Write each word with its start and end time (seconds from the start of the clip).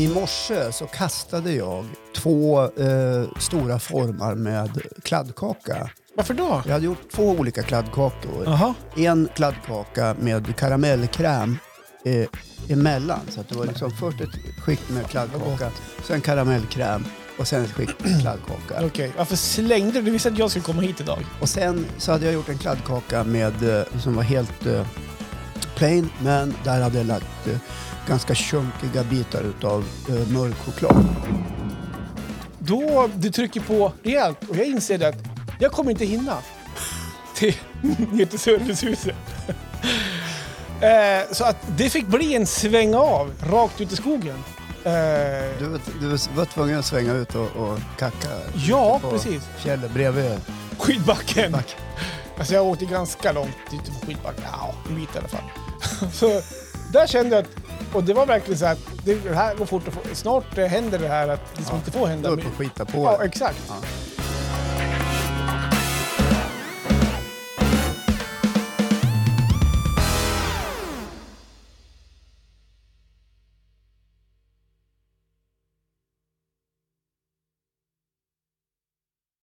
I 0.00 0.08
morse 0.08 0.72
så 0.72 0.86
kastade 0.86 1.52
jag 1.52 1.86
två 2.16 2.62
eh, 2.62 3.24
stora 3.38 3.78
formar 3.78 4.34
med 4.34 4.82
kladdkaka. 5.02 5.90
Varför 6.16 6.34
då? 6.34 6.62
Jag 6.66 6.72
hade 6.72 6.84
gjort 6.84 7.10
två 7.12 7.30
olika 7.30 7.62
kladdkakor. 7.62 8.44
Jaha. 8.44 8.74
En 8.96 9.28
kladdkaka 9.34 10.16
med 10.20 10.56
karamellkräm 10.56 11.58
eh, 12.04 12.26
emellan. 12.68 13.20
Så 13.28 13.40
att 13.40 13.48
det 13.48 13.54
var 13.54 13.66
liksom 13.66 13.90
först 13.90 14.20
ett 14.20 14.62
skikt 14.64 14.90
med 14.90 15.06
kladdkaka, 15.06 15.70
sen 16.02 16.20
karamellkräm 16.20 17.04
och 17.38 17.48
sen 17.48 17.64
ett 17.64 17.72
skikt 17.72 18.04
med 18.04 18.20
kladdkaka. 18.20 18.74
Okej, 18.86 19.12
varför 19.16 19.36
slängde 19.36 19.92
du? 19.92 20.02
Du 20.02 20.10
visste 20.10 20.28
att 20.28 20.38
jag 20.38 20.50
skulle 20.50 20.64
komma 20.64 20.82
hit 20.82 21.00
idag. 21.00 21.26
Och 21.40 21.48
sen 21.48 21.86
så 21.98 22.12
hade 22.12 22.24
jag 22.24 22.34
gjort 22.34 22.48
en 22.48 22.58
kladdkaka 22.58 23.24
med, 23.24 23.78
eh, 23.78 23.84
som 24.02 24.16
var 24.16 24.22
helt 24.22 24.66
eh, 24.66 24.86
plain, 25.76 26.10
men 26.22 26.54
där 26.64 26.82
hade 26.82 26.98
jag 26.98 27.06
lagt 27.06 27.46
eh, 27.46 27.56
ganska 28.08 28.34
chunkiga 28.34 29.04
bitar 29.04 29.42
utav 29.42 29.84
eh, 30.08 30.28
mörk 30.28 30.56
choklad. 30.56 31.04
Då 32.58 33.10
du 33.14 33.30
trycker 33.30 33.60
på 33.60 33.92
rejält 34.02 34.38
och 34.48 34.56
jag 34.56 34.66
inser 34.66 35.08
att 35.08 35.14
jag 35.58 35.72
kommer 35.72 35.90
inte 35.90 36.04
hinna 36.04 36.36
till 37.34 37.54
ner 38.12 38.24
till 38.26 38.38
servicehuset. 38.38 39.14
eh, 40.80 41.32
så 41.32 41.44
att 41.44 41.56
det 41.76 41.90
fick 41.90 42.06
bli 42.06 42.34
en 42.34 42.46
sväng 42.46 42.94
av 42.94 43.32
rakt 43.50 43.80
ut 43.80 43.92
i 43.92 43.96
skogen. 43.96 44.44
Eh, 44.84 44.92
Du, 45.58 45.80
du 46.00 46.08
var 46.36 46.44
tvungen 46.44 46.78
att 46.78 46.86
svänga 46.86 47.12
ut 47.12 47.34
och, 47.34 47.56
och 47.56 47.78
kacka 47.98 48.28
ja, 48.54 49.00
precis. 49.10 49.42
fjället 49.58 49.90
bredvid. 49.90 50.40
Skidbacken. 50.78 51.52
Back. 51.52 51.76
Alltså 52.38 52.54
jag 52.54 52.66
åkte 52.66 52.84
ganska 52.84 53.32
långt 53.32 53.56
på 53.70 54.06
skidbacken. 54.06 54.44
Ja, 54.52 54.74
en 54.88 54.94
bit 54.96 55.14
i 55.14 55.18
alla 55.18 55.28
fall. 55.28 55.50
så 56.12 56.40
där 56.92 57.06
kände 57.06 57.36
jag 57.36 57.44
att, 57.44 57.50
och 57.92 58.04
det 58.04 58.14
var 58.14 58.26
verkligen 58.26 58.58
så 58.58 58.66
att 58.66 58.78
det 59.04 59.34
här 59.34 59.54
går 59.54 59.66
fort 59.66 59.82
få, 59.94 60.00
snart 60.12 60.56
händer 60.58 60.98
det 60.98 61.08
här 61.08 61.28
att 61.28 61.40
det 61.56 61.62
som 61.64 61.74
Ja, 61.74 61.78
inte 61.78 61.90
får 61.98 62.06
hända. 62.06 62.28
höll 62.28 62.40
på 62.40 62.48
att 62.48 62.54
skita 62.54 62.84
på 62.84 62.98
Ja, 63.04 63.24
exakt. 63.24 63.62
Ja. 63.68 63.74